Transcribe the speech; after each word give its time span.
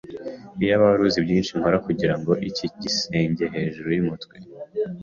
Iyaba 0.61 0.83
wari 0.89 1.01
uzi 1.07 1.19
byinshi 1.25 1.51
nkora 1.57 1.77
kugirango 1.87 2.31
iki 2.49 2.65
gisenge 2.81 3.43
hejuru 3.53 3.87
yumutwe. 3.95 4.35